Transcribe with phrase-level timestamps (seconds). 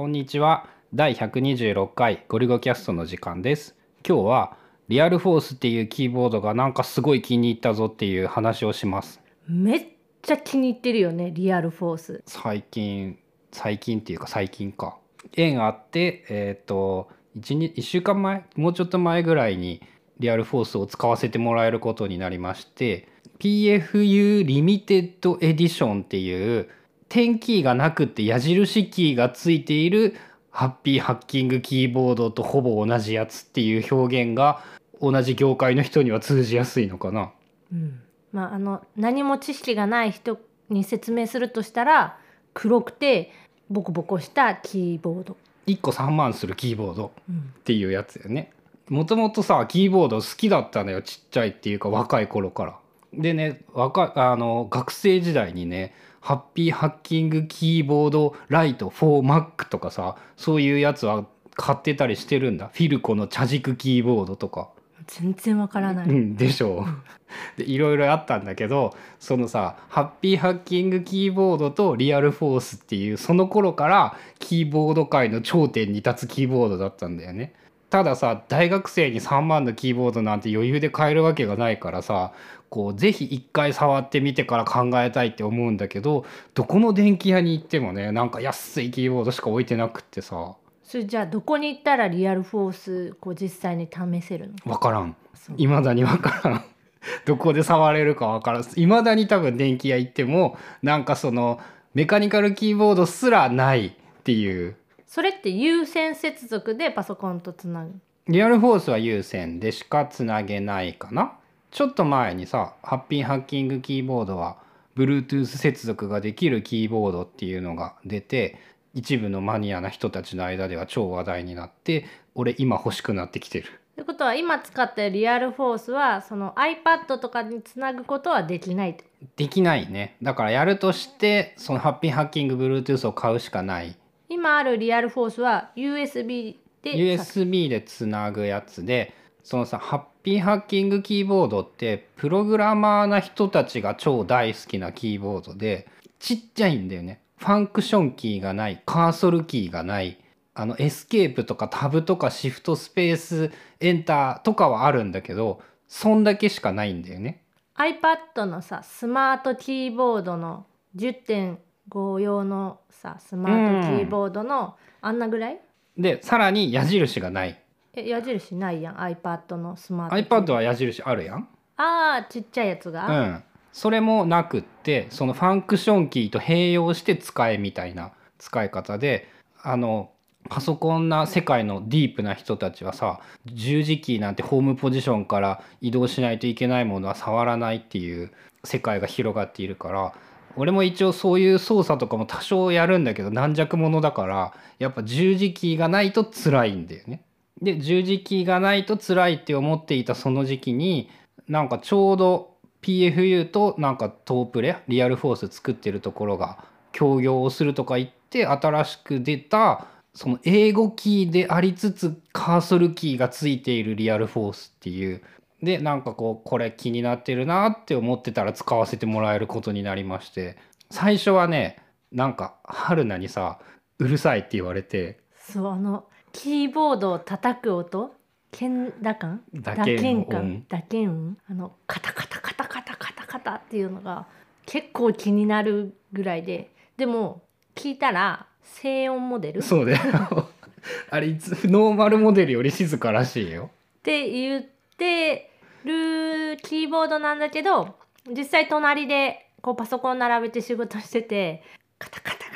[0.00, 0.66] こんにちは。
[0.94, 3.76] 第126回ゴリゴキャストの時間です。
[4.02, 4.56] 今日は
[4.88, 9.20] リアルフォースっていうキーボードがなんかすごい気に入ったぞっていう話をします。
[9.46, 9.86] めっ
[10.22, 12.22] ちゃ気に入ってるよねリアルフォース。
[12.24, 13.18] 最近
[13.52, 14.96] 最近っていうか最近か。
[15.36, 19.82] 縁あってえっ、と 1, 1週間前もうちょっと前ぐらいに
[20.18, 23.06] リアルフォースを使わせてもらえることになりまして
[23.38, 26.70] PFU リミテッドエディションっていう
[27.10, 30.14] 点キーがなくって矢印キーがついている
[30.50, 34.62] ハッピーハッキングキーボードとほぼ同じやつっていう表現が
[35.00, 37.32] 同じ業界の人には通じやすいのかな。
[37.72, 38.00] うん
[38.32, 42.16] まああの何も知識がない人に説明するとしたら
[42.54, 43.32] 黒くて
[43.68, 48.52] ボコボコしたキーボード、1個3万するキーボードうんっていうやつよね。
[48.88, 52.79] もともとさキーボード好きだったのよちっちゃいっていうか若い頃から。
[53.12, 64.70] でね若いあの学生時代にねハッピーハッキングキーボードライト 4Mac とかさそういうやつは買ってたりしてるんだフィルコの茶軸キーボードとか。
[65.06, 67.58] 全然わからない、うん、でしょう。
[67.58, 77.54] でいろいろあったんだけどそのさハッピーハッキングキーボードとリアルフォースっていうその頃からキーボード界の頂点に立つキーボードだったんだよね。
[77.88, 82.32] たださ大学生に3万のキーボードなんて余裕で買えるわけがないからさ
[82.70, 90.54] こうぜひ一回触ってみてから考えたいって思うんだけどどこの電気屋に行ってもねなんか安いキーボードしか置いてなくってさ。
[90.84, 94.74] それじゃあどこに行ったらリアルフォースこう実際に試せるの？
[94.74, 95.14] 分からん。
[95.34, 95.56] そう。
[95.56, 96.64] 未だに分からん。
[97.26, 98.62] どこで触れるか分からん。
[98.62, 101.60] 未だに多分電気屋行ってもなんかその
[101.94, 104.76] メカニカルキーボードすらないっていう。
[105.06, 107.92] それって有線接続でパソコンとつなぐ？
[108.28, 111.32] リアルフォースは有線でしかつなげないかな
[111.70, 114.58] ちょっと前にさハッピーハッキングキーボードは
[114.96, 118.58] Bluetooth 接続ができるキーボードっていうのが出て
[118.92, 123.68] 一部のマニアな人たちの間では超話題になって俺今欲しくなってきてる。
[123.94, 129.04] ということは今使ってるリアルフォースはその iPad とかにつなぐことはできないと。
[129.36, 130.16] できないね。
[130.22, 133.94] だからやるとしてそのハッピーハッキング Bluetooth を買うしかない。
[134.28, 145.88] 今あるリアルフォースは USB で USB でつなぐやつでそのさハッピーハッキングキーボードってプログラマーな人たちが超大好きなキーボードで
[146.18, 147.20] ちっちゃいんだよね。
[147.38, 148.82] ファンクションキーがない。
[148.84, 150.18] カーソルキーがない。
[150.52, 157.42] あのエスケープとかタブとかシフトスペースエンターとかはあるんだけどそんだけしかないんだよね。
[157.76, 160.66] iPad のさスマートキーボードの
[160.96, 165.60] 10.5用のさスマートキーボードのあんなぐらい？
[165.96, 167.58] でさらに矢印がない
[167.94, 168.96] え矢印ないやん。
[168.96, 171.48] iPad のスマート iPad は矢印あるやん。
[171.76, 173.42] あーちっちゃいやつが、うん、
[173.72, 179.28] それもなくってそのファンクションキーと併用して使えみたいな使い方で
[179.62, 180.10] あの
[180.48, 188.30] パソコンな世界のディープな人たちはさ十字キーなんてホームポジションから移動しないといけないものは触らないっていう
[188.64, 190.12] 世界が広がっているから
[190.56, 197.22] 俺も一応そういう操作とかも多少やるんだけど軟弱者だからやっぱ十字キーがないと辛いんだよね。
[197.62, 201.10] で十字キーがないと辛いって思っていたその時期に
[201.48, 215.22] なんかちょうど PFU となんかトープレリアルフォース作ってるところが協業をするとか言って新しく出たその英語キーでありつつカーソルキーがついているリアルフォースっていう。
[215.62, 220.56] でなんかこうこれ気になってるなって思ってたら使わせてもらえることになりまして。
[220.90, 221.76] 最初はね
[222.10, 223.60] なんか春菜にさ
[223.98, 225.20] うるさいって言われて。
[225.36, 228.14] そうあのキーボードを叩く音？
[228.52, 230.24] 鍵打感打打鍵鍵音。
[230.26, 231.36] 感打鍵音？
[231.48, 234.26] あのカタカタカタカタカタカタっていうのが
[234.66, 236.70] 結構気になるぐらいで。
[236.96, 237.42] でも
[237.74, 239.58] 聞いたら静音モデル？
[239.60, 240.48] っそうだよ。
[241.10, 243.70] あれいつノーマルモデルより静からしいよ。
[244.02, 244.64] て言っ
[244.96, 245.50] て
[245.84, 247.96] るキーボードなんだけど
[248.28, 251.62] 実際隣でこうパソコン並べて仕事してて
[251.98, 252.49] カタカタ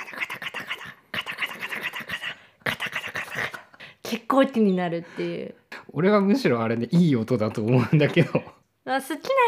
[4.15, 5.55] 結構気になるっていう。
[5.93, 8.33] 俺はむしろあれねいい音だと思うんだけど。
[8.41, 8.41] 好
[8.85, 9.01] きな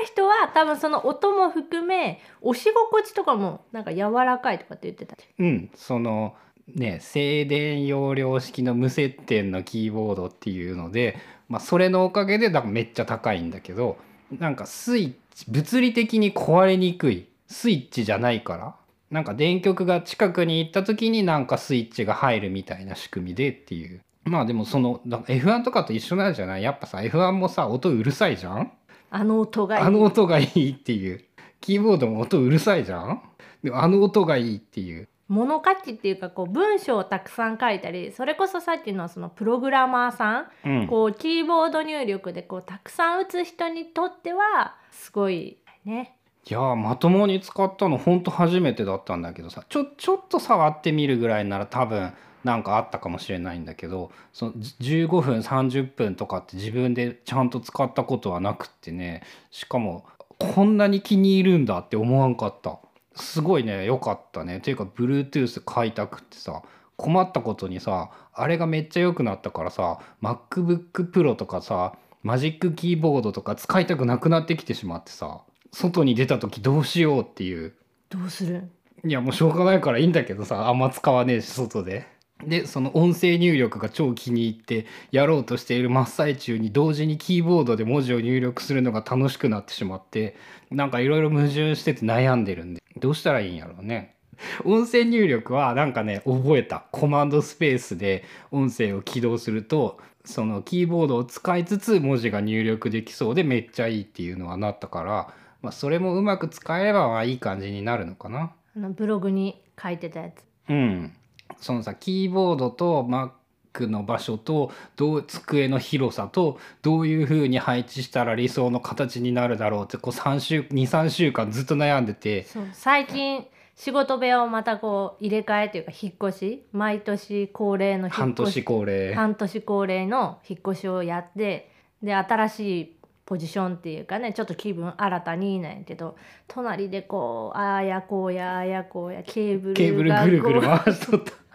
[0.04, 5.16] 人は多分その音も含め押し心地とかもなんか柔らかいとかって言ってた。
[5.38, 6.34] うんその
[6.74, 11.16] ね静電容量式の無接点のキーボードっていうので、
[11.48, 13.98] まあ、それのおかげでだからめっちゃ高いんだけど
[14.36, 17.28] なんかスイッチ物理的に壊れにくい。
[17.46, 18.74] スイッチじゃないから。
[19.12, 26.62] なんか電極が近くに行った時になんかスイッチが入るみたいな仕組みでっていうまあでもそのだ F1 とかと一緒なんじゃない？
[26.62, 28.73] やっぱさ F1 もさ音うるさいじゃん？
[29.11, 29.84] あの音がいい。
[29.84, 31.25] あの音がいいっていう。
[31.61, 33.23] キーボードも音うるさいじゃん？
[33.62, 35.08] でもあの音がいいっていう。
[35.28, 40.87] 物書きっていうかこう文章をたくさん書いたりそれこそさっきのそのプログラマーさん、うん。
[40.87, 46.17] こうキーボード入力でこうたくさん打つ人にとってはすごいね。
[46.49, 49.64] いやーまともに使ったのほんと初めてだったんだけどさ。
[49.69, 52.12] ちょちょっと触ってみるぐらいなら多分
[52.46, 60.06] なんかあったかもしれないんだけどそのじ15分30分とかって自分でちゃんと使ったことはなくってねしかも
[60.38, 62.78] こんなに気に入るんだって思わんかった。
[63.16, 64.60] すごいね良かったね。
[64.60, 66.62] ていうか Bluetooth 買いたくってさ
[66.96, 75.40] 困ったことにさあれがめっちゃ良くなったからさ MacBook Pro とかさマジックキーボードとか使いたくなくなってきてしまってさ
[75.72, 77.75] 外に出た時どうしようっていう。
[78.08, 78.70] どうする？
[79.04, 82.06] いやもうしょうがないからいいんだけどさあんま使わねえし外で。
[82.44, 90.36] でその音声入力が超気に入ってやろうとしている真っ最中に同時にキーボードで文字を入力するのが楽しくなってしまって
[90.70, 94.16] なんかいろいろ矛盾してて悩んでるんでどうしたらいいんやろうね。
[94.64, 108.52] 音声入力はなんかね覚えたコマンドスペースで音声を起動するとそのキーボードを使いつつ文字が入力できそうでめっちゃいいっていうのはなったから、まあ、それもうまく使えればまあいい感じになるのかな。
[108.76, 110.44] あのブログに書いてたやつ。
[110.68, 111.12] うん、
[111.60, 122.44] そのさキーボードと Mac の場所とどう机の広さとどういう風に配置したら理想の形になるだろうってこう3週23週間ずっと悩んでて。
[122.44, 123.46] そう最近
[123.76, 129.14] 仕事部屋をまたこう入れ替えというか引っ越し毎年恒例の引っ半越し年恒例。
[129.14, 131.70] 半年恒例の引っ越しをやって
[132.02, 132.95] で新しい
[133.26, 141.45] ポジションっていうかねちょっと気分新たになんやけど隣でこうああやこうやああやこうやケーブルがケーブルぐるぐる回しとった。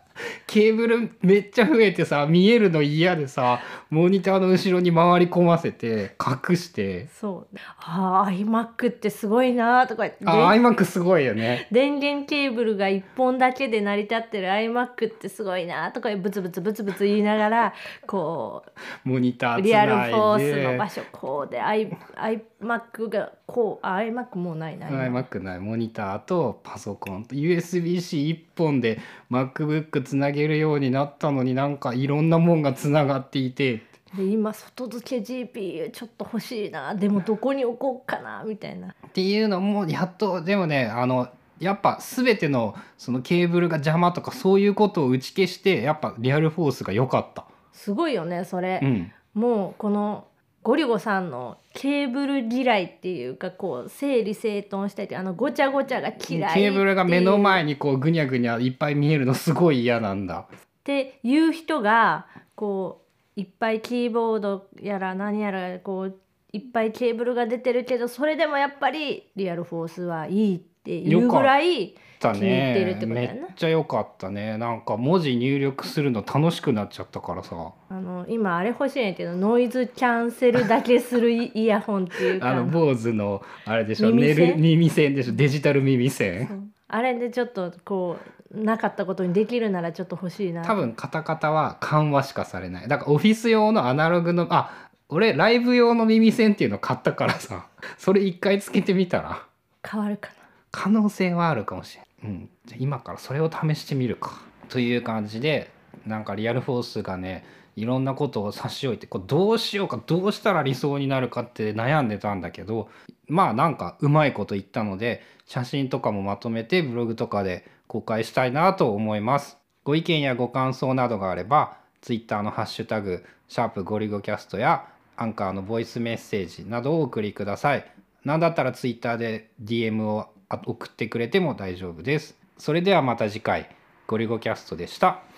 [0.47, 7.07] ケーブルめっちゃ増えてさ見えるの嫌でさモニターの後ろに回り込ませて隠して。
[7.19, 7.57] そう。
[7.79, 10.19] ああ iMac ってすごいなとか言って。
[10.25, 11.67] あ iMac すごいよね。
[11.71, 17.73] 電源ケーブルが1本だけで成り立ってる iMac ってすごいなとかブツブツブツブツ言いながら
[18.07, 18.63] こ
[19.03, 20.13] モニターうリアルつないで。
[20.13, 25.59] フォースの場所こうで iMac がこうあ iMac もうないな今 iMac ない。
[25.59, 33.83] モニターとパソコンと USB-C1 本で MacBook つなげるようになったのになんかいろんなもんがつながっていて。
[34.13, 36.93] で今外付け GPU ちょっと欲しいな。
[36.95, 38.89] でもどこに置こうかなみたいな。
[38.89, 41.29] っていうのもやっとでもねあの
[41.61, 47.45] やっぱ全てのそのケーブルが邪魔とかそういうことを打ち消してやっぱリアルフォースが良かった。
[47.71, 50.27] すごいよねそれ、うん、もうこの
[50.63, 60.47] ゴリゴさんのケーブル嫌いっていうかこう整理整頓したいってあのごちゃごちゃが嫌いケーブルが目の前にこうぐにゃぐにゃいっぱい見えるのすごい嫌なんだ。
[60.51, 63.01] っていう人がこ
[63.35, 66.15] ういっぱいキーボードやら何やらこう
[66.53, 74.57] いっぱいケーブルが出てるけどそれでもやっぱりリアルフォースはいいっていうぐらいだ気に入ってるってことめやなっちゃ良かったね。
[74.57, 77.73] なんか文字入力するの楽しくなっちゃったからさ。
[77.89, 82.49] あの今あれ欲しいんやけどノイズキャンセルだけするイイヤホンっていうか。
[82.49, 84.55] あの坊主のあれでしょ耳栓？
[84.61, 85.33] 耳栓でしょ。
[85.33, 86.71] デジタル耳栓。
[86.87, 88.17] あれでちょっとこ
[88.53, 90.63] うなかったことにできるならちょっと欲しいな。
[90.63, 92.87] 多分カタカタは緩和しかされない。
[92.87, 97.67] だからオフィス用のアナログのあ俺ライブ用の耳栓っていうの買ったからさ
[97.97, 99.45] それ一回つけてみたら。
[99.87, 100.35] 変わるかな。
[100.71, 104.41] 可能性はあるかもしれん、うん、じゃあ今からそれを試してみるか。
[104.69, 105.69] という感じで
[106.07, 112.89] なんかリアルフォースがねいろんなことを差し置いてこうどうしようかどうしたら理想になるかって悩んでたんだけど
[113.27, 119.57] まあなんかうまいこと言ったので写真とかもまとめてブログとかで公開したいなと思います。
[119.83, 124.85] ご意見やご感想などがあれば Twitter のハッシュタグシャープゴリゴキャストや
[125.17, 127.91] アンカーのボイスメッセージなどをお送りください。
[128.23, 132.35] 何だったら Twitter で DM を送ってくれても大丈夫です。
[132.57, 133.69] それではまた次回
[134.07, 135.30] ゴリゴキャストでした。